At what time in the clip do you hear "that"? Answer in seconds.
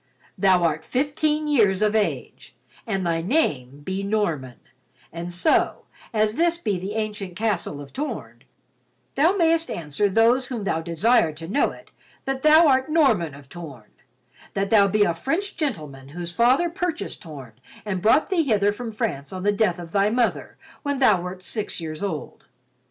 12.25-12.41, 14.55-14.71